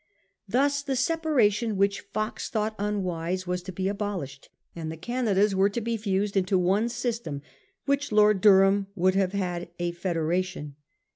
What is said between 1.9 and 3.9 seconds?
Fox thought unwise was to be